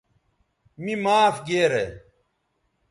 [0.83, 1.85] می معاف گیرے